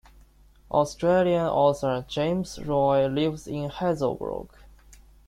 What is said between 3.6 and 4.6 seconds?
Hazelbrook.